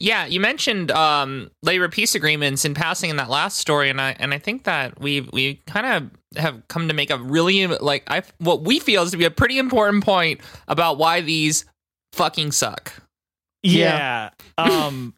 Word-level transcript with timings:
Yeah, 0.00 0.26
you 0.26 0.38
mentioned 0.38 0.92
um, 0.92 1.50
labor 1.62 1.88
peace 1.88 2.14
agreements 2.14 2.64
in 2.64 2.72
passing 2.74 3.10
in 3.10 3.16
that 3.16 3.28
last 3.28 3.58
story, 3.58 3.90
and 3.90 4.00
I 4.00 4.14
and 4.18 4.32
I 4.32 4.38
think 4.38 4.64
that 4.64 5.00
we 5.00 5.22
we 5.32 5.56
kind 5.66 5.86
of 5.86 6.40
have 6.40 6.62
come 6.68 6.86
to 6.88 6.94
make 6.94 7.10
a 7.10 7.18
really 7.18 7.66
like 7.66 8.04
I 8.06 8.22
what 8.38 8.62
we 8.62 8.78
feel 8.78 9.02
is 9.02 9.10
to 9.10 9.16
be 9.16 9.24
a 9.24 9.30
pretty 9.30 9.58
important 9.58 10.04
point 10.04 10.40
about 10.68 10.98
why 10.98 11.20
these 11.20 11.64
fucking 12.12 12.52
suck. 12.52 12.92
Yeah. 13.64 14.30
um 14.56 15.14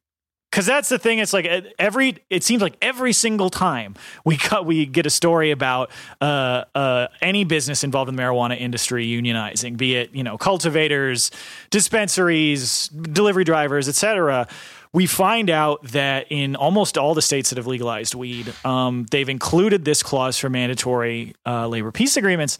because 0.50 0.66
that's 0.66 0.88
the 0.88 0.98
thing. 0.98 1.18
It's 1.18 1.32
like 1.32 1.46
every. 1.78 2.18
It 2.28 2.42
seems 2.42 2.60
like 2.60 2.76
every 2.82 3.12
single 3.12 3.50
time 3.50 3.94
we 4.24 4.36
cut, 4.38 4.66
we 4.66 4.86
get 4.86 5.06
a 5.06 5.10
story 5.10 5.50
about 5.50 5.90
uh, 6.20 6.64
uh, 6.74 7.08
any 7.22 7.44
business 7.44 7.84
involved 7.84 8.08
in 8.08 8.16
the 8.16 8.22
marijuana 8.22 8.58
industry 8.58 9.06
unionizing, 9.06 9.76
be 9.76 9.96
it 9.96 10.14
you 10.14 10.24
know 10.24 10.36
cultivators, 10.36 11.30
dispensaries, 11.70 12.88
delivery 12.88 13.44
drivers, 13.44 13.88
etc. 13.88 14.48
We 14.92 15.06
find 15.06 15.50
out 15.50 15.84
that 15.92 16.26
in 16.30 16.56
almost 16.56 16.98
all 16.98 17.14
the 17.14 17.22
states 17.22 17.50
that 17.50 17.58
have 17.58 17.68
legalized 17.68 18.16
weed, 18.16 18.52
um, 18.64 19.06
they've 19.12 19.28
included 19.28 19.84
this 19.84 20.02
clause 20.02 20.36
for 20.36 20.50
mandatory 20.50 21.36
uh, 21.46 21.68
labor 21.68 21.92
peace 21.92 22.16
agreements. 22.16 22.58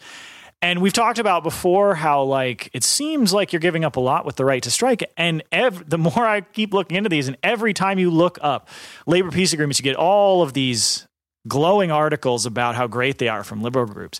And 0.63 0.79
we've 0.81 0.93
talked 0.93 1.17
about 1.17 1.41
before 1.43 1.95
how 1.95 2.21
like 2.23 2.69
it 2.73 2.83
seems 2.83 3.33
like 3.33 3.51
you're 3.51 3.59
giving 3.59 3.83
up 3.83 3.95
a 3.95 3.99
lot 3.99 4.25
with 4.25 4.35
the 4.35 4.45
right 4.45 4.61
to 4.63 4.69
strike. 4.71 5.03
And 5.17 5.43
ev- 5.51 5.89
the 5.89 5.97
more 5.97 6.25
I 6.25 6.41
keep 6.41 6.73
looking 6.73 6.97
into 6.97 7.09
these, 7.09 7.27
and 7.27 7.35
every 7.41 7.73
time 7.73 7.97
you 7.97 8.11
look 8.11 8.37
up 8.41 8.69
labor 9.07 9.31
peace 9.31 9.53
agreements, 9.53 9.79
you 9.79 9.83
get 9.83 9.95
all 9.95 10.43
of 10.43 10.53
these 10.53 11.07
glowing 11.47 11.91
articles 11.91 12.45
about 12.45 12.75
how 12.75 12.85
great 12.85 13.17
they 13.17 13.27
are 13.27 13.43
from 13.43 13.63
liberal 13.63 13.87
groups. 13.87 14.19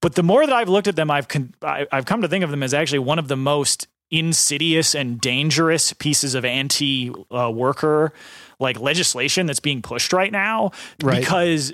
But 0.00 0.14
the 0.14 0.22
more 0.22 0.46
that 0.46 0.54
I've 0.54 0.68
looked 0.68 0.86
at 0.86 0.94
them, 0.94 1.10
I've 1.10 1.26
con- 1.26 1.52
I- 1.62 1.88
I've 1.90 2.06
come 2.06 2.22
to 2.22 2.28
think 2.28 2.44
of 2.44 2.50
them 2.52 2.62
as 2.62 2.72
actually 2.72 3.00
one 3.00 3.18
of 3.18 3.26
the 3.26 3.36
most 3.36 3.88
insidious 4.12 4.94
and 4.94 5.20
dangerous 5.20 5.92
pieces 5.94 6.34
of 6.36 6.44
anti-worker 6.44 8.06
uh, 8.06 8.18
like 8.58 8.78
legislation 8.80 9.46
that's 9.46 9.60
being 9.60 9.82
pushed 9.82 10.12
right 10.12 10.32
now 10.32 10.70
Right. 11.02 11.20
because 11.20 11.72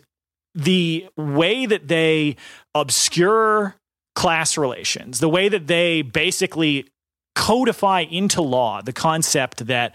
the 0.54 1.06
way 1.16 1.66
that 1.66 1.88
they 1.88 2.36
obscure 2.74 3.74
class 4.16 4.58
relations, 4.58 5.20
the 5.20 5.28
way 5.28 5.48
that 5.48 5.68
they 5.68 6.02
basically 6.02 6.88
codify 7.36 8.00
into 8.00 8.40
law 8.42 8.80
the 8.82 8.92
concept 8.92 9.66
that 9.66 9.94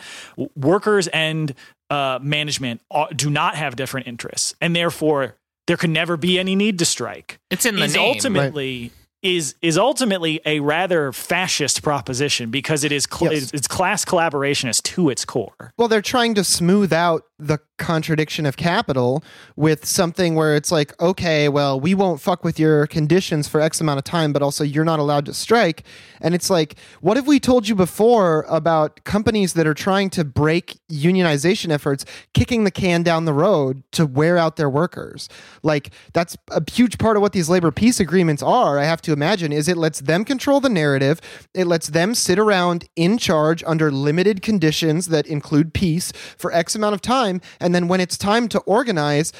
workers 0.55 1.07
and 1.07 1.53
uh, 1.89 2.19
management 2.21 2.79
do 3.15 3.29
not 3.29 3.55
have 3.55 3.75
different 3.75 4.07
interests, 4.07 4.53
and 4.61 4.73
therefore 4.75 5.35
there 5.67 5.75
can 5.75 5.91
never 5.91 6.15
be 6.17 6.39
any 6.39 6.55
need 6.55 6.79
to 6.79 6.85
strike. 6.85 7.39
It's 7.49 7.65
in 7.65 7.75
the 7.75 7.83
is 7.83 7.95
name. 7.95 8.07
ultimately 8.07 8.91
is 9.23 9.53
is 9.61 9.77
ultimately 9.77 10.39
a 10.45 10.59
rather 10.61 11.11
fascist 11.11 11.83
proposition 11.83 12.49
because 12.49 12.83
it 12.83 12.91
is 12.91 13.07
cl- 13.11 13.31
Yes. 13.33 13.43
it's, 13.43 13.53
it's 13.53 13.67
class 13.67 14.03
collaborationist 14.05 14.81
to 14.83 15.09
its 15.09 15.25
core. 15.25 15.73
Well, 15.77 15.87
they're 15.87 16.01
trying 16.01 16.33
to 16.35 16.43
smooth 16.43 16.91
out 16.93 17.23
the 17.41 17.59
contradiction 17.77 18.45
of 18.45 18.55
capital 18.55 19.23
with 19.55 19.85
something 19.85 20.35
where 20.35 20.55
it's 20.55 20.71
like, 20.71 20.99
okay, 21.01 21.49
well, 21.49 21.79
we 21.79 21.95
won't 21.95 22.21
fuck 22.21 22.43
with 22.43 22.59
your 22.59 22.85
conditions 22.85 23.47
for 23.47 23.59
X 23.59 23.81
amount 23.81 23.97
of 23.97 24.03
time, 24.03 24.31
but 24.31 24.43
also 24.43 24.63
you're 24.63 24.85
not 24.85 24.99
allowed 24.99 25.25
to 25.25 25.33
strike. 25.33 25.83
And 26.21 26.35
it's 26.35 26.49
like, 26.49 26.75
what 27.01 27.17
have 27.17 27.25
we 27.25 27.39
told 27.39 27.67
you 27.67 27.73
before 27.73 28.45
about 28.47 29.03
companies 29.03 29.53
that 29.53 29.65
are 29.65 29.73
trying 29.73 30.11
to 30.11 30.23
break 30.23 30.77
unionization 30.91 31.71
efforts, 31.71 32.05
kicking 32.35 32.63
the 32.63 32.71
can 32.71 33.01
down 33.01 33.25
the 33.25 33.33
road 33.33 33.83
to 33.93 34.05
wear 34.05 34.37
out 34.37 34.57
their 34.57 34.69
workers? 34.69 35.27
Like, 35.63 35.91
that's 36.13 36.37
a 36.51 36.61
huge 36.71 36.99
part 36.99 37.17
of 37.17 37.21
what 37.21 37.33
these 37.33 37.49
labor 37.49 37.71
peace 37.71 37.99
agreements 37.99 38.43
are, 38.43 38.77
I 38.77 38.83
have 38.83 39.01
to 39.03 39.13
imagine, 39.13 39.51
is 39.51 39.67
it 39.67 39.77
lets 39.77 40.01
them 40.01 40.23
control 40.23 40.59
the 40.59 40.69
narrative. 40.69 41.19
It 41.55 41.65
lets 41.65 41.87
them 41.87 42.13
sit 42.13 42.37
around 42.37 42.87
in 42.95 43.17
charge 43.17 43.63
under 43.65 43.91
limited 43.91 44.43
conditions 44.43 45.07
that 45.07 45.25
include 45.25 45.73
peace 45.73 46.11
for 46.37 46.53
X 46.53 46.75
amount 46.75 46.93
of 46.93 47.01
time. 47.01 47.30
And 47.59 47.73
then 47.73 47.87
when 47.87 48.01
it's 48.01 48.17
time 48.17 48.49
to 48.49 48.59
organize, 48.61 49.31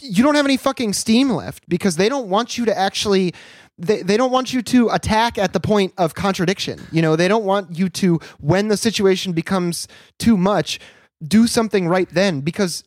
you 0.00 0.22
don't 0.22 0.34
have 0.34 0.44
any 0.44 0.58
fucking 0.58 0.92
steam 0.92 1.30
left 1.30 1.66
because 1.68 1.96
they 1.96 2.08
don't 2.08 2.28
want 2.28 2.58
you 2.58 2.64
to 2.66 2.78
actually 2.78 3.34
they, 3.80 4.02
they 4.02 4.16
don't 4.16 4.32
want 4.32 4.52
you 4.52 4.60
to 4.60 4.88
attack 4.90 5.38
at 5.38 5.52
the 5.52 5.60
point 5.60 5.94
of 5.96 6.14
contradiction. 6.14 6.80
You 6.92 7.00
know 7.00 7.16
they 7.16 7.28
don't 7.28 7.44
want 7.44 7.78
you 7.78 7.88
to 7.90 8.20
when 8.38 8.68
the 8.68 8.76
situation 8.76 9.32
becomes 9.32 9.88
too 10.18 10.36
much 10.36 10.78
do 11.26 11.46
something 11.46 11.88
right 11.88 12.08
then 12.10 12.40
because 12.42 12.84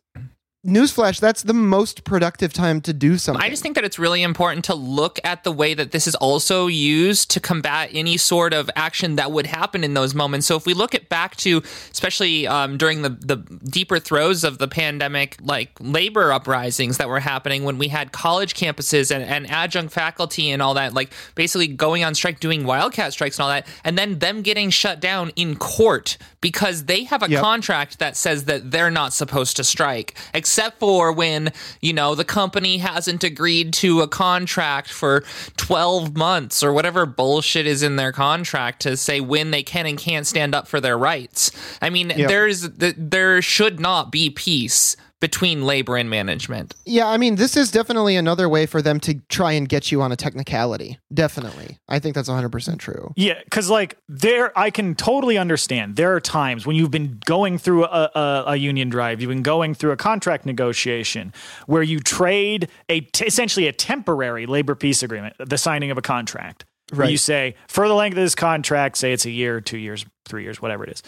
newsflash 0.66 1.20
that's 1.20 1.42
the 1.42 1.54
most 1.54 2.04
productive 2.04 2.54
time 2.54 2.82
to 2.82 2.94
do 2.94 3.18
something 3.18 3.44
I 3.44 3.50
just 3.50 3.64
think 3.64 3.74
that 3.76 3.84
it's 3.84 3.98
really 3.98 4.22
important 4.22 4.64
to 4.66 4.76
look 4.76 5.20
at 5.24 5.44
the 5.44 5.52
way 5.52 5.74
that 5.74 5.92
this 5.92 6.06
is 6.06 6.14
also 6.16 6.68
used 6.68 7.32
to 7.32 7.40
combat 7.40 7.90
any 7.94 8.16
sort 8.18 8.54
of 8.54 8.70
action 8.76 9.16
that 9.16 9.32
would 9.32 9.48
happen 9.48 9.84
in 9.84 9.96
those 9.96 10.14
moments. 10.14 10.46
So 10.46 10.56
if 10.56 10.68
we 10.68 10.76
look 10.76 10.94
at 10.94 11.10
back 11.10 11.36
to, 11.38 11.64
especially 11.92 12.46
um, 12.48 12.78
during 12.78 13.02
the 13.02 13.10
the 13.10 13.38
deeper 13.38 13.98
throes 13.98 14.44
of 14.44 14.60
the 14.60 14.68
pandemic, 14.68 15.38
like 15.42 15.72
labor 15.80 16.32
uprisings 16.32 16.98
that 16.98 17.10
were 17.10 17.20
happening 17.20 17.64
when 17.64 17.80
we 17.80 17.88
had 17.88 18.12
college 18.12 18.54
campuses 18.54 19.14
and, 19.14 19.24
and 19.24 19.50
adjunct 19.50 19.92
faculty 19.94 20.52
and 20.52 20.62
all 20.62 20.76
that, 20.76 20.94
like 20.94 21.12
basically 21.34 21.68
going 21.68 22.04
on 22.04 22.14
strike, 22.14 22.40
doing 22.40 22.66
wildcat 22.66 23.14
strikes 23.14 23.38
and 23.40 23.44
all 23.44 23.50
that, 23.50 23.66
and 23.84 23.98
then 23.98 24.20
them 24.20 24.42
getting 24.44 24.70
shut 24.70 25.00
down 25.00 25.32
in 25.36 25.56
court 25.56 26.18
because 26.40 26.86
they 26.86 27.04
have 27.06 27.24
a 27.24 27.30
Yep. 27.30 27.42
contract 27.42 28.00
that 28.00 28.16
says 28.18 28.46
that 28.46 28.72
they're 28.72 28.92
not 28.92 29.14
supposed 29.14 29.56
to 29.58 29.64
strike, 29.64 30.16
except 30.52 30.80
for 30.82 31.14
when, 31.14 31.54
you 31.80 31.94
know, 31.94 32.14
the 32.14 32.26
company 32.26 32.78
hasn't 32.78 33.24
agreed 33.24 33.72
to 33.72 34.02
a 34.02 34.08
contract 34.08 34.92
for 34.92 35.24
12 35.56 36.18
months 36.18 36.62
or 36.62 36.74
whatever 36.74 37.06
bullshit 37.06 37.66
is 37.66 37.82
in 37.82 37.96
their 37.96 38.12
contract 38.12 38.82
to 38.82 38.98
say 38.98 39.22
when 39.22 39.52
they 39.52 39.64
can 39.64 39.86
and 39.86 39.98
can't 39.98 40.28
stand 40.28 40.54
up 40.54 40.68
for 40.68 40.82
their 40.82 40.98
rights. 40.98 41.54
I 41.82 41.90
mean, 41.90 42.10
there's 42.10 42.64
there 42.72 43.42
should 43.42 43.80
not 43.80 44.12
be 44.12 44.30
peace 44.30 44.98
between 45.22 45.64
labor 45.66 45.96
and 45.96 46.09
management. 46.09 46.76
yeah 46.86 47.08
i 47.08 47.16
mean 47.18 47.36
this 47.36 47.56
is 47.56 47.72
definitely 47.72 48.18
another 48.18 48.50
way 48.50 48.66
for 48.66 48.82
them 48.82 49.00
to 49.00 49.14
try 49.30 49.54
and 49.54 49.70
get 49.70 49.92
you 49.92 50.02
on 50.02 50.12
a 50.12 50.16
technicality 50.18 51.00
definitely 51.14 51.78
i 51.88 51.98
think 52.00 52.14
that's 52.16 52.28
100% 52.28 52.78
true 52.80 53.14
Yeah, 53.16 53.40
because 53.46 53.70
like 53.70 53.98
there, 54.09 54.52
I 54.58 54.70
can 54.72 54.96
totally 54.96 55.38
understand. 55.38 55.96
There 55.96 56.14
are 56.16 56.20
times 56.20 56.66
when 56.68 56.76
you've 56.76 56.92
been 56.92 57.20
going 57.26 57.58
through 57.58 57.86
a, 57.86 58.09
a, 58.16 58.44
a 58.48 58.56
union 58.58 58.90
drive, 58.90 59.22
you've 59.22 59.30
been 59.30 59.44
going 59.44 59.74
through 59.76 59.92
a 59.92 59.98
contract 59.98 60.46
negotiation 60.46 61.34
where 61.68 61.84
you 61.84 62.00
trade 62.00 62.68
a 62.90 63.02
t- 63.02 63.26
essentially 63.26 63.68
a 63.68 63.72
temporary 63.74 64.46
labor 64.46 64.76
peace 64.76 65.03
agreement, 65.03 65.36
the 65.40 65.58
signing 65.58 65.92
of 65.92 65.98
a 65.98 66.02
contract. 66.02 66.66
Where 66.92 67.02
Right. 67.02 67.12
you 67.12 67.18
say 67.18 67.56
for 67.70 67.88
the 67.88 67.94
length 67.94 68.18
of 68.18 68.24
this 68.24 68.36
contract, 68.36 68.98
say 68.98 69.14
it's 69.14 69.26
a 69.26 69.32
year, 69.32 69.62
two 69.62 69.78
years, 69.78 70.06
three 70.26 70.44
years, 70.44 70.62
whatever 70.62 70.84
it 70.84 70.90
is, 70.92 71.03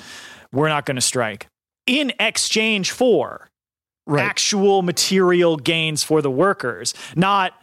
we're 0.54 0.70
not 0.70 0.86
going 0.86 0.96
to 0.96 1.02
strike 1.02 1.48
in 1.86 2.14
exchange 2.20 2.92
for 2.92 3.50
right 4.06 4.24
actual 4.24 4.82
material 4.82 5.58
gains 5.58 6.04
for 6.04 6.22
the 6.22 6.32
workers, 6.32 6.94
not 7.16 7.54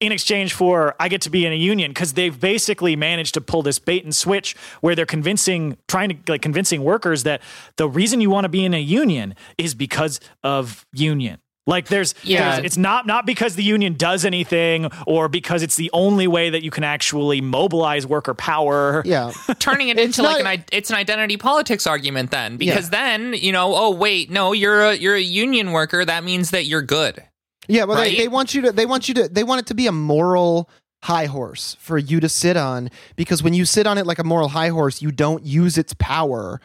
in 0.00 0.12
exchange 0.12 0.52
for 0.52 0.94
I 1.00 1.08
get 1.08 1.22
to 1.22 1.30
be 1.30 1.46
in 1.46 1.52
a 1.52 1.56
union 1.56 1.90
because 1.90 2.12
they've 2.12 2.38
basically 2.38 2.96
managed 2.96 3.34
to 3.34 3.40
pull 3.40 3.62
this 3.62 3.78
bait 3.78 4.04
and 4.04 4.14
switch 4.14 4.54
where 4.80 4.94
they're 4.94 5.06
convincing, 5.06 5.78
trying 5.88 6.10
to 6.10 6.32
like 6.32 6.42
convincing 6.42 6.82
workers 6.82 7.22
that 7.22 7.40
the 7.76 7.88
reason 7.88 8.20
you 8.20 8.30
want 8.30 8.44
to 8.44 8.48
be 8.48 8.64
in 8.64 8.74
a 8.74 8.80
union 8.80 9.34
is 9.56 9.74
because 9.74 10.20
of 10.42 10.86
union. 10.92 11.38
Like 11.68 11.88
there's, 11.88 12.14
Yeah. 12.22 12.50
there's- 12.52 12.64
it's 12.64 12.76
not 12.76 13.06
not 13.06 13.26
because 13.26 13.56
the 13.56 13.62
union 13.64 13.94
does 13.94 14.24
anything 14.24 14.88
or 15.06 15.28
because 15.28 15.62
it's 15.62 15.74
the 15.76 15.90
only 15.92 16.26
way 16.28 16.50
that 16.50 16.62
you 16.62 16.70
can 16.70 16.84
actually 16.84 17.40
mobilize 17.40 18.06
worker 18.06 18.34
power. 18.34 19.02
yeah 19.04 19.32
Turning 19.58 19.88
it 19.88 19.98
It's 19.98 20.18
into 20.18 20.22
like 20.28 20.44
an 20.44 20.64
it's 20.70 20.90
an 20.90 20.96
identity 20.96 21.36
politics 21.36 21.86
argument 21.86 22.30
then 22.30 22.56
because 22.56 22.90
then, 22.90 23.34
you 23.34 23.50
know, 23.52 23.74
oh 23.74 23.90
wait, 23.90 24.30
no, 24.30 24.52
you're 24.52 24.82
a 24.90 24.94
you're 24.94 25.16
a 25.16 25.20
union 25.20 25.72
worker, 25.72 26.04
that 26.04 26.22
means 26.22 26.50
that 26.52 26.66
you're 26.66 26.82
good. 26.82 27.22
Yeah, 27.68 27.82
well, 27.84 27.96
Right? 27.98 28.12
they, 28.16 28.24
they 28.24 28.28
want 28.28 28.54
you 28.54 28.62
to. 28.62 28.70
They 28.72 28.86
want 28.86 29.08
you 29.08 29.14
to. 29.14 29.28
They 29.28 29.42
want 29.42 29.60
it 29.62 29.66
to 29.66 29.74
be 29.74 29.88
a 29.88 29.92
moral 29.92 30.70
high 31.02 31.26
horse 31.26 31.76
for 31.80 31.98
you 31.98 32.20
to 32.20 32.28
sit 32.28 32.56
on 32.56 32.90
because 33.16 33.42
when 33.42 33.54
you 33.54 33.64
sit 33.64 33.88
on 33.88 33.98
it 33.98 34.06
like 34.06 34.20
a 34.20 34.24
moral 34.24 34.48
high 34.48 34.68
horse, 34.68 35.02
you 35.02 35.10
don't 35.10 35.44
use 35.44 35.76
its 35.76 35.92
power 35.98 36.60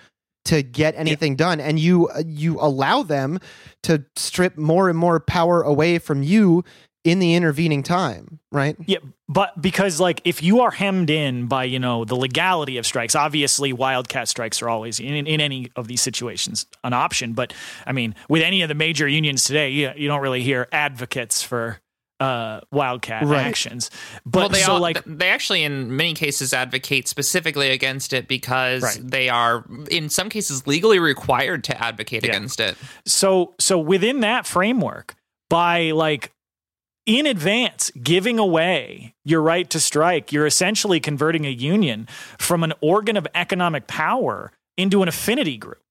to 0.45 0.63
get 0.63 0.95
anything 0.95 1.35
done, 1.35 1.59
and 1.59 1.79
you 1.79 2.07
uh, 2.09 2.23
you 2.25 2.59
allow 2.59 3.03
them 3.03 3.39
to 3.83 4.05
strip 4.15 4.57
more 4.57 4.89
and 4.89 4.97
more 4.97 5.19
power 5.19 5.61
away 5.61 5.99
from 5.99 6.23
you 6.23 6.63
in 7.03 7.19
the 7.19 7.33
intervening 7.33 7.83
time. 7.83 8.39
Right? 8.51 8.75
Yeah, 8.85 8.99
but 9.29 9.61
because 9.61 9.99
like 9.99 10.21
if 10.25 10.43
you 10.43 10.61
are 10.61 10.71
hemmed 10.71 11.09
in 11.09 11.47
by 11.47 11.65
you 11.65 11.79
know 11.79 12.05
the 12.05 12.15
legality 12.15 12.77
of 12.77 12.85
strikes, 12.85 13.15
obviously 13.15 13.71
wildcat 13.73 14.27
strikes 14.27 14.61
are 14.61 14.69
always 14.69 14.99
in, 14.99 15.27
in 15.27 15.39
any 15.39 15.71
of 15.75 15.87
these 15.87 16.01
situations 16.01 16.65
an 16.83 16.93
option. 16.93 17.33
But 17.33 17.53
I 17.85 17.91
mean, 17.91 18.15
with 18.29 18.41
any 18.41 18.61
of 18.61 18.69
the 18.69 18.75
major 18.75 19.07
unions 19.07 19.43
today, 19.43 19.69
you, 19.69 19.91
you 19.95 20.07
don't 20.07 20.21
really 20.21 20.43
hear 20.43 20.67
advocates 20.71 21.43
for 21.43 21.79
uh, 22.21 22.61
wildcat 22.71 23.25
Right. 23.25 23.45
actions. 23.45 23.89
But 24.25 24.39
well, 24.39 24.49
they 24.49 24.61
so 24.61 24.73
all, 24.73 24.79
like 24.79 25.03
they 25.05 25.29
actually 25.29 25.63
in 25.63 25.95
many 25.95 26.13
cases 26.13 26.53
advocate 26.53 27.07
specifically 27.07 27.71
against 27.71 28.13
it 28.13 28.27
because 28.27 28.83
Right. 28.83 28.99
they 29.01 29.27
are 29.29 29.65
in 29.89 30.07
some 30.09 30.29
cases 30.29 30.67
legally 30.67 30.99
required 30.99 31.63
to 31.65 31.83
advocate 31.83 32.23
against 32.23 32.59
it. 32.59 32.77
so 33.05 33.55
so 33.59 33.77
within 33.79 34.19
that 34.21 34.45
framework, 34.45 35.15
by 35.49 35.91
like 35.91 36.31
in 37.07 37.25
advance 37.25 37.89
giving 38.01 38.37
away 38.37 39.15
your 39.25 39.41
right 39.41 39.69
to 39.71 39.79
strike, 39.79 40.31
you're 40.31 40.45
essentially 40.45 40.99
converting 40.99 41.45
a 41.45 41.49
union 41.49 42.07
from 42.37 42.63
an 42.63 42.71
organ 42.79 43.17
of 43.17 43.27
economic 43.33 43.87
power 43.87 44.51
into 44.77 45.01
an 45.01 45.07
affinity 45.09 45.57
group 45.57 45.81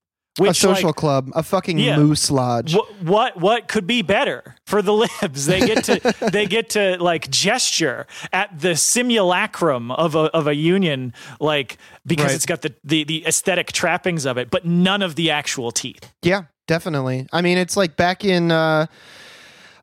a 0.49 0.53
social 0.53 0.89
like, 0.89 0.95
club, 0.95 1.29
a 1.35 1.43
fucking 1.43 1.77
Yeah. 1.77 1.97
moose 1.97 2.31
lodge. 2.31 2.73
what, 2.75 3.01
what 3.01 3.37
what 3.39 3.67
could 3.67 3.85
be 3.85 4.01
better 4.01 4.55
for 4.65 4.81
the 4.81 4.93
libs? 5.21 5.45
They 5.45 5.59
get 5.59 5.83
to 5.85 6.15
they 6.31 6.45
get 6.47 6.69
to 6.71 6.97
like 7.01 7.29
gesture 7.29 8.07
at 8.33 8.59
the 8.59 8.75
simulacrum 8.75 9.91
of 9.91 10.15
a 10.15 10.25
of 10.35 10.47
a 10.47 10.55
union, 10.55 11.13
like 11.39 11.77
because 12.05 12.27
Right. 12.27 12.35
it's 12.35 12.45
got 12.45 12.61
the, 12.61 12.73
the 12.83 13.03
the 13.03 13.25
aesthetic 13.27 13.71
trappings 13.71 14.25
of 14.25 14.37
it, 14.37 14.49
but 14.49 14.65
none 14.65 15.01
of 15.01 15.15
the 15.15 15.31
actual 15.31 15.71
teeth. 15.71 16.11
Yeah, 16.23 16.43
definitely. 16.67 17.27
I 17.31 17.41
mean, 17.41 17.57
it's 17.57 17.77
like 17.77 17.95
back 17.95 18.23
in. 18.25 18.51
Uh, 18.51 18.87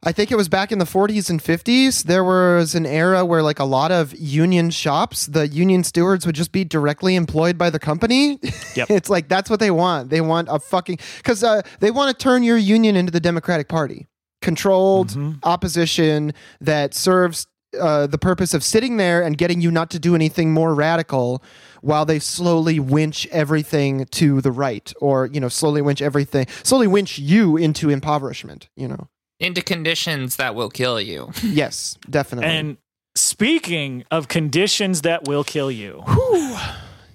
I 0.02 0.12
think 0.12 0.30
it 0.30 0.36
was 0.36 0.48
back 0.48 0.70
in 0.70 0.78
the 0.78 0.84
40s 0.84 1.28
and 1.28 1.42
50s. 1.42 2.04
There 2.04 2.24
was 2.24 2.74
an 2.74 2.86
era 2.86 3.24
where, 3.24 3.42
like, 3.42 3.58
a 3.58 3.64
lot 3.64 3.90
of 3.90 4.14
union 4.16 4.70
shops, 4.70 5.26
the 5.26 5.48
union 5.48 5.82
stewards 5.84 6.24
would 6.24 6.34
just 6.34 6.52
be 6.52 6.64
directly 6.64 7.16
employed 7.16 7.58
by 7.58 7.70
the 7.70 7.78
company. 7.78 8.38
Yep. 8.74 8.90
it's 8.90 9.10
like 9.10 9.28
that's 9.28 9.50
what 9.50 9.60
they 9.60 9.70
want. 9.70 10.10
They 10.10 10.20
want 10.20 10.48
a 10.50 10.58
fucking 10.58 10.98
because 11.16 11.42
uh, 11.42 11.62
they 11.80 11.90
want 11.90 12.16
to 12.16 12.22
turn 12.22 12.42
your 12.42 12.56
union 12.56 12.96
into 12.96 13.10
the 13.10 13.20
Democratic 13.20 13.68
Party, 13.68 14.06
controlled 14.40 15.16
opposition 15.42 16.32
that 16.60 16.94
serves 16.94 17.46
uh, 17.78 18.06
the 18.06 18.18
purpose 18.18 18.54
of 18.54 18.64
sitting 18.64 18.96
there 18.96 19.22
and 19.22 19.36
getting 19.36 19.60
you 19.60 19.70
not 19.70 19.90
to 19.90 19.98
do 19.98 20.14
anything 20.14 20.52
more 20.52 20.74
radical 20.74 21.42
while 21.82 22.04
they 22.04 22.18
slowly 22.18 22.80
winch 22.80 23.26
everything 23.30 24.06
to 24.06 24.40
the 24.40 24.50
right 24.50 24.92
or 25.00 25.26
you 25.26 25.38
know 25.38 25.48
slowly 25.48 25.82
winch 25.82 26.00
everything 26.00 26.46
slowly 26.62 26.86
winch 26.86 27.18
you 27.18 27.58
into 27.58 27.90
impoverishment 27.90 28.68
you 28.74 28.88
know 28.88 29.08
into 29.40 29.62
conditions 29.62 30.36
that 30.36 30.54
will 30.54 30.70
kill 30.70 31.00
you. 31.00 31.30
yes 31.42 31.98
definitely 32.08 32.50
And 32.50 32.76
speaking 33.14 34.04
of 34.10 34.28
conditions 34.28 35.02
that 35.02 35.26
will 35.26 35.44
kill 35.44 35.70
you, 35.70 36.02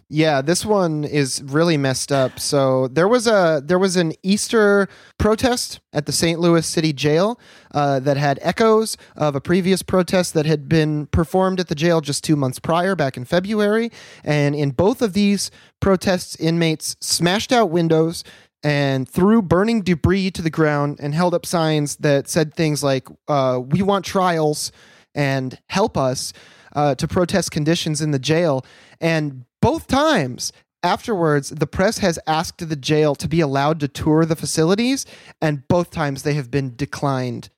Yeah, 0.09 0.41
this 0.41 0.63
one 0.63 1.05
is 1.05 1.41
really 1.41 1.75
messed 1.75 2.11
up. 2.11 2.39
So 2.39 2.87
there 2.87 3.07
was 3.07 3.25
a 3.25 3.63
there 3.65 3.79
was 3.79 3.95
an 3.95 4.13
Easter 4.21 4.87
protest 5.17 5.79
at 5.91 6.05
the 6.05 6.11
St. 6.11 6.39
Louis 6.39 6.63
City 6.67 6.93
Jail 6.93 7.39
uh, 7.73 7.99
that 8.01 8.15
had 8.17 8.37
echoes 8.43 8.95
of 9.15 9.35
a 9.35 9.41
previous 9.41 9.81
protest 9.81 10.35
that 10.35 10.45
had 10.45 10.69
been 10.69 11.07
performed 11.07 11.59
at 11.59 11.67
the 11.67 11.73
jail 11.73 11.99
just 11.99 12.23
two 12.23 12.35
months 12.35 12.59
prior, 12.59 12.95
back 12.95 13.17
in 13.17 13.25
February. 13.25 13.91
And 14.23 14.53
in 14.53 14.69
both 14.69 15.01
of 15.01 15.13
these 15.13 15.49
protests, 15.79 16.35
inmates 16.35 16.95
smashed 16.99 17.51
out 17.51 17.71
windows 17.71 18.23
and 18.63 19.07
threw 19.07 19.41
burning 19.41 19.81
debris 19.81 20.31
to 20.31 20.41
the 20.41 20.49
ground 20.49 20.99
and 21.01 21.13
held 21.13 21.33
up 21.33 21.45
signs 21.45 21.97
that 21.97 22.27
said 22.29 22.53
things 22.53 22.83
like 22.83 23.07
uh, 23.27 23.59
"We 23.63 23.81
want 23.81 24.05
trials" 24.05 24.71
and 25.13 25.59
"Help 25.67 25.97
us." 25.97 26.33
Uh, 26.75 26.95
to 26.95 27.07
protest 27.07 27.51
conditions 27.51 28.01
in 28.01 28.09
the 28.09 28.17
jail. 28.17 28.65
And 28.99 29.45
both 29.61 29.85
times 29.85 30.51
afterwards, 30.81 31.49
the 31.49 31.67
press 31.67 31.99
has 31.99 32.17
asked 32.25 32.67
the 32.67 32.75
jail 32.75 33.13
to 33.15 33.27
be 33.27 33.41
allowed 33.41 33.79
to 33.81 33.87
tour 33.87 34.25
the 34.25 34.35
facilities, 34.35 35.05
and 35.39 35.67
both 35.67 35.91
times 35.91 36.23
they 36.23 36.33
have 36.33 36.49
been 36.49 36.75
declined 36.75 37.49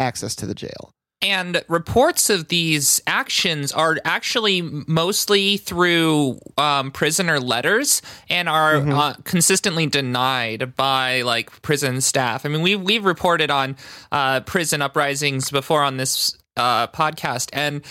access 0.00 0.34
to 0.36 0.46
the 0.46 0.54
jail. 0.54 0.92
And 1.24 1.64
reports 1.68 2.28
of 2.28 2.48
these 2.48 3.00
actions 3.06 3.72
are 3.72 3.96
actually 4.04 4.60
mostly 4.60 5.56
through 5.56 6.38
um, 6.58 6.90
prisoner 6.90 7.40
letters 7.40 8.02
and 8.28 8.46
are 8.46 8.76
uh, 8.76 9.14
consistently 9.24 9.86
denied 9.86 10.76
by 10.76 11.22
like 11.22 11.62
prison 11.62 12.02
staff. 12.02 12.44
I 12.44 12.50
mean, 12.50 12.60
we 12.60 12.76
we've 12.76 13.06
reported 13.06 13.50
on 13.50 13.76
uh, 14.12 14.40
prison 14.40 14.82
uprisings 14.82 15.50
before 15.50 15.82
on 15.82 15.96
this 15.96 16.36
uh, 16.58 16.88
podcast, 16.88 17.48
and 17.54 17.82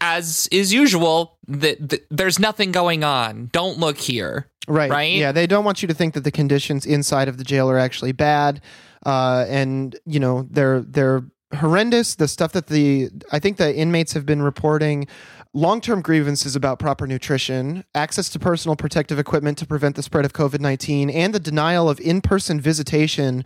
as 0.00 0.48
is 0.50 0.72
usual, 0.72 1.38
the, 1.46 1.76
the, 1.78 2.02
there's 2.10 2.40
nothing 2.40 2.72
going 2.72 3.04
on. 3.04 3.48
Don't 3.52 3.78
look 3.78 3.98
here. 3.98 4.48
Right. 4.66 4.90
Right? 4.90 5.14
Yeah, 5.14 5.30
they 5.30 5.46
don't 5.46 5.64
want 5.64 5.82
you 5.82 5.88
to 5.88 5.94
think 5.94 6.14
that 6.14 6.24
the 6.24 6.30
conditions 6.32 6.84
inside 6.84 7.28
of 7.28 7.38
the 7.38 7.44
jail 7.44 7.70
are 7.70 7.78
actually 7.78 8.12
bad, 8.12 8.60
uh, 9.06 9.44
and 9.48 9.96
you 10.04 10.18
know 10.18 10.48
they're 10.50 10.80
they're 10.80 11.24
horrendous. 11.54 12.14
The 12.14 12.28
stuff 12.28 12.52
that 12.52 12.66
the 12.66 13.10
I 13.30 13.38
think 13.38 13.56
the 13.56 13.74
inmates 13.74 14.12
have 14.12 14.26
been 14.26 14.42
reporting. 14.42 15.06
Long-term 15.54 16.00
grievances 16.00 16.56
about 16.56 16.78
proper 16.78 17.06
nutrition, 17.06 17.84
access 17.94 18.30
to 18.30 18.38
personal 18.38 18.74
protective 18.74 19.18
equipment 19.18 19.58
to 19.58 19.66
prevent 19.66 19.96
the 19.96 20.02
spread 20.02 20.24
of 20.24 20.32
COVID-19, 20.32 21.12
and 21.14 21.34
the 21.34 21.38
denial 21.38 21.90
of 21.90 22.00
in-person 22.00 22.58
visitation 22.58 23.44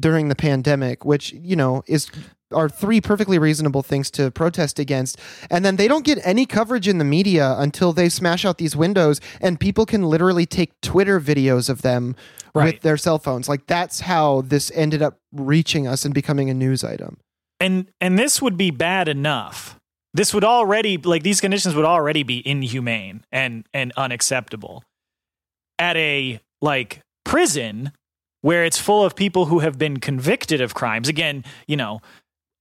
during 0.00 0.28
the 0.28 0.34
pandemic, 0.34 1.04
which 1.04 1.30
you 1.34 1.54
know 1.54 1.82
is 1.86 2.10
are 2.54 2.68
three 2.68 3.00
perfectly 3.00 3.38
reasonable 3.38 3.82
things 3.82 4.10
to 4.12 4.30
protest 4.30 4.78
against. 4.78 5.18
And 5.50 5.64
then 5.64 5.76
they 5.76 5.88
don't 5.88 6.04
get 6.04 6.18
any 6.24 6.46
coverage 6.46 6.88
in 6.88 6.98
the 6.98 7.04
media 7.04 7.54
until 7.58 7.92
they 7.92 8.08
smash 8.08 8.44
out 8.44 8.58
these 8.58 8.76
windows 8.76 9.20
and 9.40 9.58
people 9.58 9.86
can 9.86 10.02
literally 10.02 10.44
take 10.46 10.78
Twitter 10.82 11.18
videos 11.20 11.68
of 11.70 11.82
them 11.82 12.14
Right. 12.54 12.74
with 12.74 12.82
their 12.82 12.98
cell 12.98 13.18
phones. 13.18 13.48
Like 13.48 13.66
that's 13.66 14.00
how 14.00 14.42
this 14.42 14.70
ended 14.74 15.00
up 15.00 15.18
reaching 15.32 15.86
us 15.86 16.04
and 16.04 16.12
becoming 16.12 16.50
a 16.50 16.54
news 16.54 16.84
item. 16.84 17.16
And 17.62 17.86
and 18.00 18.18
this 18.18 18.42
would 18.42 18.56
be 18.56 18.70
bad 18.70 19.08
enough. 19.08 19.78
This 20.14 20.34
would 20.34 20.44
already 20.44 20.98
like 20.98 21.22
these 21.22 21.40
conditions 21.40 21.74
would 21.74 21.84
already 21.86 22.22
be 22.22 22.46
inhumane 22.46 23.24
and 23.32 23.64
and 23.72 23.92
unacceptable. 23.96 24.82
At 25.78 25.96
a 25.96 26.40
like 26.60 27.00
prison 27.24 27.92
where 28.42 28.64
it's 28.64 28.78
full 28.78 29.04
of 29.04 29.14
people 29.16 29.46
who 29.46 29.60
have 29.60 29.78
been 29.78 29.98
convicted 30.00 30.60
of 30.60 30.74
crimes. 30.74 31.08
Again, 31.08 31.44
you 31.66 31.76
know, 31.76 32.02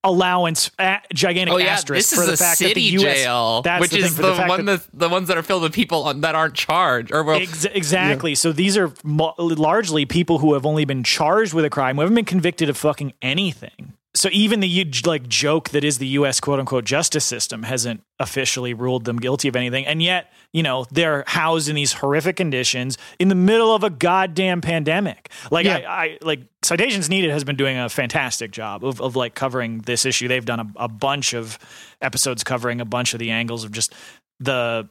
allowance 0.04 0.72
a, 0.80 1.00
gigantic 1.14 1.54
Oh 1.54 1.58
yeah, 1.58 1.68
asterisk 1.74 2.10
this 2.12 2.20
for 2.20 2.26
the 2.26 2.34
a 2.34 2.38
fact 2.38 2.60
that 2.60 2.74
the 2.74 2.82
US 2.82 3.02
jail, 3.04 3.62
that's 3.64 3.82
which 3.82 3.92
the 3.92 3.98
is 4.00 4.16
the, 4.16 4.34
the 4.34 4.44
one 4.46 4.66
that- 4.66 4.88
the 4.94 5.10
ones 5.10 5.28
that 5.28 5.38
are 5.38 5.44
filled 5.44 5.64
with 5.64 5.74
people 5.74 6.04
on, 6.04 6.22
that 6.22 6.36
aren't 6.36 6.56
charged 6.56 7.12
or 7.12 7.24
well, 7.24 7.40
Ex- 7.42 7.66
exactly. 7.66 8.34
So 8.36 8.52
these 8.52 8.78
are 8.78 8.92
mo- 9.04 9.36
largely 9.38 10.06
people 10.06 10.40
who 10.40 10.54
have 10.54 10.66
only 10.66 10.86
been 10.86 11.04
charged 11.04 11.54
with 11.54 11.66
a 11.66 11.70
crime, 11.70 11.96
who 11.96 12.02
haven't 12.02 12.16
been 12.16 12.26
convicted 12.26 12.70
of 12.70 12.78
fucking 12.78 13.14
anything. 13.22 13.91
So 14.22 14.30
even 14.32 14.60
the 14.60 14.86
like 15.04 15.28
joke 15.28 15.70
that 15.70 15.84
is 15.84 15.98
the 15.98 16.06
U.S. 16.10 16.40
quote 16.40 16.60
unquote 16.60 16.86
justice 16.86 17.26
system 17.26 17.64
hasn't 17.64 18.04
officially 18.20 18.76
ruled 18.76 19.04
them 19.04 19.18
guilty 19.18 19.48
of 19.48 19.56
anything, 19.56 19.88
and 19.88 20.00
yet 20.00 20.32
you 20.54 20.62
know 20.62 20.86
they're 20.92 21.24
housed 21.26 21.70
in 21.70 21.76
these 21.76 21.94
horrific 21.94 22.36
conditions 22.36 23.00
in 23.18 23.30
the 23.30 23.36
middle 23.36 23.74
of 23.74 23.84
a 23.84 23.90
goddamn 23.90 24.62
pandemic. 24.62 25.32
Like 25.50 25.66
Yeah. 25.66 25.78
I, 25.78 26.04
I 26.04 26.18
like 26.22 26.42
citations 26.62 27.10
needed 27.10 27.32
has 27.32 27.44
been 27.44 27.56
doing 27.56 27.80
a 27.80 27.90
fantastic 27.90 28.52
job 28.52 28.86
of 28.86 29.02
of 29.02 29.16
like 29.16 29.34
covering 29.34 29.80
this 29.80 30.06
issue. 30.06 30.28
They've 30.28 30.46
done 30.46 30.60
a, 30.60 30.84
a 30.84 30.88
bunch 30.88 31.34
of 31.34 31.58
episodes 32.00 32.44
covering 32.44 32.80
a 32.80 32.86
bunch 32.86 33.14
of 33.16 33.20
the 33.20 33.32
angles 33.32 33.64
of 33.64 33.72
just 33.72 33.92
the 34.40 34.88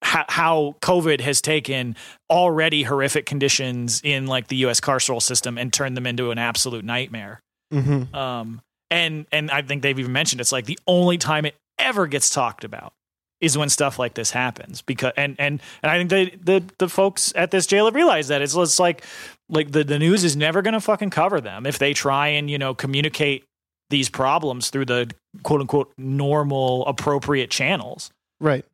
how, 0.00 0.26
how 0.28 0.76
COVID 0.80 1.20
has 1.22 1.40
taken 1.40 1.96
already 2.30 2.84
horrific 2.84 3.26
conditions 3.26 4.00
in 4.04 4.28
like 4.28 4.46
the 4.46 4.56
U.S. 4.58 4.80
carceral 4.80 5.20
system 5.20 5.58
and 5.58 5.72
turned 5.72 5.96
them 5.96 6.06
into 6.06 6.30
an 6.30 6.38
absolute 6.38 6.84
nightmare. 6.84 7.40
Mm-hmm. 7.72 8.14
Um, 8.14 8.60
and 8.90 9.26
and 9.32 9.50
I 9.50 9.62
think 9.62 9.82
they've 9.82 9.98
even 9.98 10.12
mentioned 10.12 10.40
it's 10.40 10.52
like 10.52 10.66
the 10.66 10.78
only 10.86 11.18
time 11.18 11.44
it 11.44 11.56
ever 11.78 12.06
gets 12.06 12.30
talked 12.30 12.64
about 12.64 12.92
is 13.40 13.58
when 13.58 13.68
stuff 13.68 13.98
like 13.98 14.14
this 14.14 14.30
happens 14.30 14.82
because 14.82 15.12
and 15.16 15.36
and 15.38 15.60
and 15.82 15.90
I 15.90 15.98
think 15.98 16.10
they, 16.10 16.24
the 16.42 16.64
the 16.78 16.88
folks 16.88 17.32
at 17.36 17.50
this 17.50 17.66
jail 17.66 17.86
have 17.86 17.94
realized 17.94 18.30
that 18.30 18.42
it's, 18.42 18.54
it's 18.54 18.78
like 18.78 19.04
like 19.48 19.72
the 19.72 19.84
the 19.84 19.98
news 19.98 20.24
is 20.24 20.36
never 20.36 20.62
going 20.62 20.74
to 20.74 20.80
fucking 20.80 21.10
cover 21.10 21.40
them 21.40 21.66
if 21.66 21.78
they 21.78 21.92
try 21.92 22.28
and 22.28 22.50
you 22.50 22.58
know 22.58 22.74
communicate 22.74 23.44
these 23.90 24.08
problems 24.08 24.70
through 24.70 24.86
the 24.86 25.10
quote 25.42 25.60
unquote 25.60 25.92
normal 25.98 26.86
appropriate 26.86 27.50
channels. 27.50 28.10
Right. 28.40 28.64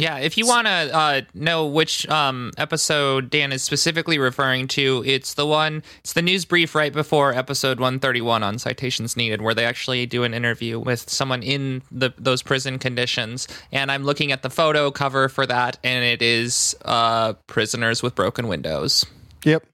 Yeah, 0.00 0.18
if 0.18 0.38
you 0.38 0.46
want 0.46 0.66
to 0.66 0.72
uh, 0.72 1.20
know 1.34 1.66
which 1.66 2.08
um, 2.08 2.52
episode 2.56 3.28
Dan 3.28 3.52
is 3.52 3.62
specifically 3.62 4.18
referring 4.18 4.66
to, 4.68 5.02
it's 5.06 5.34
the 5.34 5.46
one, 5.46 5.82
it's 5.98 6.14
the 6.14 6.22
news 6.22 6.44
brief 6.46 6.74
right 6.74 6.92
before 6.92 7.34
episode 7.34 7.78
131 7.78 8.42
on 8.42 8.58
citations 8.58 9.16
needed, 9.16 9.42
where 9.42 9.54
they 9.54 9.66
actually 9.66 10.06
do 10.06 10.24
an 10.24 10.32
interview 10.32 10.78
with 10.78 11.08
someone 11.10 11.42
in 11.42 11.82
the 11.90 12.14
those 12.16 12.42
prison 12.42 12.78
conditions. 12.78 13.46
And 13.72 13.92
I'm 13.92 14.04
looking 14.04 14.32
at 14.32 14.42
the 14.42 14.50
photo 14.50 14.90
cover 14.90 15.28
for 15.28 15.44
that, 15.46 15.78
and 15.84 16.02
it 16.02 16.22
is 16.22 16.74
uh, 16.84 17.34
prisoners 17.46 18.02
with 18.02 18.14
broken 18.14 18.48
windows. 18.48 19.04
Yep. 19.44 19.64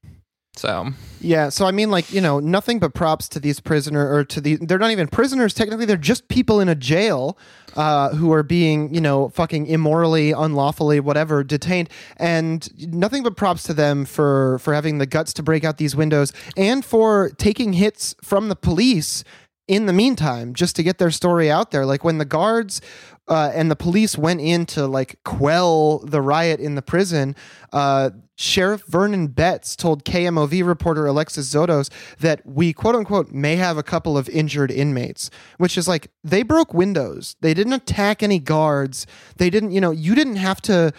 So 0.56 0.92
Yeah, 1.20 1.48
so 1.48 1.66
I 1.66 1.70
mean, 1.70 1.90
like 1.90 2.12
you 2.12 2.20
know, 2.20 2.40
nothing 2.40 2.78
but 2.78 2.94
props 2.94 3.28
to 3.30 3.40
these 3.40 3.60
prisoner 3.60 4.12
or 4.12 4.24
to 4.24 4.40
the. 4.40 4.56
They're 4.56 4.78
not 4.78 4.90
even 4.90 5.08
prisoners 5.08 5.54
technically; 5.54 5.84
they're 5.84 5.96
just 5.96 6.28
people 6.28 6.60
in 6.60 6.68
a 6.68 6.74
jail 6.74 7.38
uh, 7.76 8.14
who 8.14 8.32
are 8.32 8.42
being, 8.42 8.94
you 8.94 9.00
know, 9.00 9.28
fucking 9.28 9.66
immorally, 9.66 10.32
unlawfully, 10.32 11.00
whatever, 11.00 11.44
detained. 11.44 11.88
And 12.16 12.68
nothing 12.92 13.22
but 13.22 13.36
props 13.36 13.62
to 13.64 13.74
them 13.74 14.04
for 14.04 14.58
for 14.60 14.74
having 14.74 14.98
the 14.98 15.06
guts 15.06 15.32
to 15.34 15.42
break 15.42 15.64
out 15.64 15.78
these 15.78 15.94
windows 15.94 16.32
and 16.56 16.84
for 16.84 17.30
taking 17.36 17.74
hits 17.74 18.14
from 18.22 18.48
the 18.48 18.56
police 18.56 19.24
in 19.68 19.86
the 19.86 19.92
meantime, 19.92 20.54
just 20.54 20.76
to 20.76 20.82
get 20.82 20.98
their 20.98 21.10
story 21.10 21.50
out 21.50 21.70
there. 21.70 21.84
Like 21.84 22.04
when 22.04 22.18
the 22.18 22.24
guards 22.24 22.80
uh, 23.28 23.50
and 23.54 23.70
the 23.70 23.76
police 23.76 24.16
went 24.16 24.40
in 24.40 24.66
to 24.66 24.86
like 24.86 25.18
quell 25.24 25.98
the 25.98 26.20
riot 26.20 26.60
in 26.60 26.76
the 26.76 26.82
prison, 26.82 27.34
uh, 27.72 28.10
Sheriff 28.36 28.84
Vernon 28.86 29.28
Betts 29.28 29.74
told 29.74 30.04
KMOV 30.04 30.64
reporter 30.64 31.06
Alexis 31.06 31.52
Zotos 31.52 31.90
that 32.18 32.44
we 32.44 32.72
quote 32.72 32.94
unquote 32.94 33.32
may 33.32 33.56
have 33.56 33.78
a 33.78 33.82
couple 33.82 34.16
of 34.16 34.28
injured 34.28 34.70
inmates, 34.70 35.30
which 35.58 35.76
is 35.78 35.88
like 35.88 36.10
they 36.22 36.42
broke 36.42 36.74
windows. 36.74 37.34
They 37.40 37.54
didn't 37.54 37.72
attack 37.72 38.22
any 38.22 38.38
guards. 38.38 39.06
They 39.36 39.50
didn't, 39.50 39.72
you 39.72 39.80
know, 39.80 39.90
you 39.90 40.14
didn't 40.14 40.36
have 40.36 40.60
to 40.62 40.92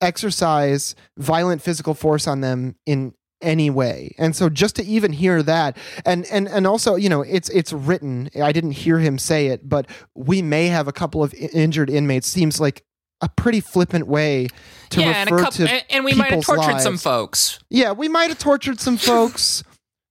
exercise 0.00 0.94
violent 1.16 1.60
physical 1.62 1.94
force 1.94 2.26
on 2.26 2.40
them 2.40 2.76
in 2.86 3.12
anyway. 3.40 4.14
And 4.18 4.34
so 4.34 4.48
just 4.48 4.76
to 4.76 4.84
even 4.84 5.12
hear 5.12 5.42
that 5.42 5.76
and 6.04 6.26
and 6.26 6.48
and 6.48 6.66
also, 6.66 6.96
you 6.96 7.08
know, 7.08 7.22
it's 7.22 7.48
it's 7.50 7.72
written. 7.72 8.30
I 8.40 8.52
didn't 8.52 8.72
hear 8.72 8.98
him 8.98 9.18
say 9.18 9.48
it, 9.48 9.68
but 9.68 9.86
we 10.14 10.42
may 10.42 10.66
have 10.66 10.88
a 10.88 10.92
couple 10.92 11.22
of 11.22 11.34
injured 11.34 11.90
inmates 11.90 12.26
seems 12.26 12.60
like 12.60 12.84
a 13.20 13.28
pretty 13.28 13.60
flippant 13.60 14.06
way 14.06 14.48
to 14.90 15.00
yeah, 15.00 15.22
and, 15.22 15.30
refer 15.30 15.44
couple, 15.44 15.66
to 15.66 15.72
and, 15.72 15.84
and 15.90 16.04
we 16.04 16.14
might 16.14 16.32
have 16.32 16.44
tortured 16.44 16.80
some 16.80 16.96
folks. 16.96 17.58
yeah, 17.68 17.92
we 17.92 18.08
might 18.08 18.28
have 18.28 18.38
tortured 18.38 18.80
some 18.80 18.96
folks. 19.10 19.62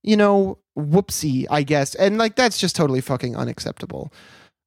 you 0.04 0.18
know, 0.18 0.58
whoopsie, 0.78 1.46
I 1.50 1.64
guess. 1.64 1.96
And 1.96 2.18
like 2.18 2.36
that's 2.36 2.58
just 2.58 2.76
totally 2.76 3.02
fucking 3.02 3.36
unacceptable. 3.36 4.12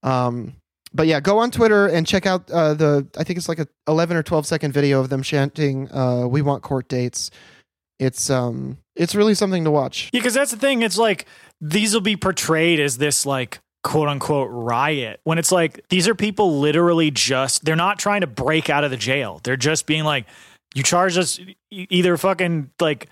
Um 0.02 0.54
but 0.92 1.06
yeah, 1.06 1.20
go 1.20 1.38
on 1.38 1.50
Twitter 1.50 1.86
and 1.86 2.06
check 2.06 2.26
out 2.26 2.50
uh, 2.50 2.74
the 2.74 3.06
I 3.16 3.22
think 3.24 3.38
it's 3.38 3.48
like 3.48 3.60
a 3.60 3.68
11 3.86 4.16
or 4.16 4.22
12 4.22 4.46
second 4.46 4.72
video 4.72 5.00
of 5.00 5.08
them 5.08 5.22
chanting 5.22 5.90
uh, 5.92 6.26
we 6.26 6.42
want 6.42 6.62
court 6.62 6.88
dates. 6.88 7.30
It's 8.00 8.30
um 8.30 8.78
it's 8.96 9.14
really 9.14 9.34
something 9.34 9.62
to 9.64 9.70
watch. 9.70 10.10
Yeah, 10.12 10.18
because 10.20 10.34
that's 10.34 10.50
the 10.50 10.56
thing. 10.56 10.82
It's 10.82 10.98
like 10.98 11.26
these 11.60 11.94
will 11.94 12.00
be 12.00 12.16
portrayed 12.16 12.80
as 12.80 12.98
this 12.98 13.24
like 13.24 13.60
quote 13.84 14.08
unquote 14.08 14.48
riot 14.50 15.20
when 15.24 15.38
it's 15.38 15.52
like 15.52 15.86
these 15.90 16.08
are 16.08 16.14
people 16.14 16.58
literally 16.58 17.10
just 17.10 17.64
they're 17.64 17.76
not 17.76 17.98
trying 17.98 18.22
to 18.22 18.26
break 18.26 18.68
out 18.70 18.82
of 18.84 18.90
the 18.90 18.96
jail. 18.96 19.40
They're 19.44 19.56
just 19.56 19.86
being 19.86 20.04
like, 20.04 20.26
you 20.74 20.82
charge 20.82 21.16
us 21.18 21.38
either 21.70 22.16
fucking 22.16 22.70
like 22.80 23.08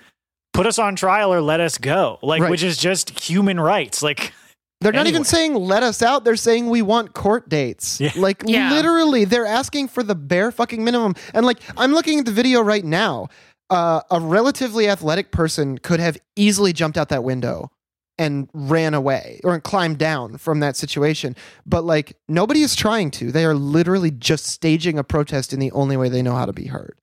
put 0.55 0.67
us 0.67 0.79
on 0.79 0.97
trial 0.97 1.33
or 1.33 1.41
let 1.41 1.61
us 1.61 1.79
go. 1.79 2.19
Like 2.23 2.43
Right. 2.43 2.51
which 2.51 2.63
is 2.63 2.79
just 2.79 3.21
human 3.21 3.61
rights. 3.61 4.03
Like 4.03 4.33
They're 4.81 4.93
not 4.93 5.07
even 5.07 5.25
saying 5.25 5.55
let 5.55 5.83
us 5.83 6.03
out. 6.03 6.25
They're 6.25 6.37
saying 6.37 6.69
we 6.71 6.83
want 6.83 7.13
court 7.13 7.49
dates. 7.49 8.01
Yeah. 8.01 8.13
Like 8.17 8.43
Yeah. 8.47 8.73
literally, 8.73 9.25
they're 9.25 9.47
asking 9.47 9.89
for 9.89 10.03
the 10.03 10.15
bare 10.15 10.51
fucking 10.53 10.83
minimum. 10.85 11.15
And 11.35 11.45
like, 11.45 11.59
I'm 11.77 11.93
looking 11.93 12.19
at 12.21 12.25
the 12.25 12.33
video 12.33 12.61
right 12.61 12.85
now. 12.85 13.29
Uh, 13.71 14.01
a 14.11 14.21
relatively 14.21 14.89
athletic 14.89 15.31
person 15.31 15.79
could 15.79 16.01
have 16.01 16.17
easily 16.37 16.73
jumped 16.73 16.97
out 16.97 17.11
that 17.11 17.25
window 17.25 17.71
and 18.19 18.49
ran 18.53 18.95
away 18.95 19.41
or 19.45 19.61
climbed 19.61 19.99
down 19.99 20.39
from 20.39 20.61
that 20.61 20.77
situation. 20.77 21.37
But 21.65 21.85
like, 21.85 22.17
nobody 22.29 22.63
is 22.63 22.75
trying 22.75 23.11
to. 23.13 23.31
They 23.31 23.45
are 23.45 23.55
literally 23.55 24.11
just 24.11 24.47
staging 24.47 24.99
a 24.99 25.05
protest 25.05 25.53
in 25.53 25.61
the 25.61 25.71
only 25.73 25.97
way 25.97 26.09
they 26.09 26.23
know 26.23 26.35
how 26.35 26.47
to 26.47 26.53
be 26.53 26.67
heard. 26.67 26.99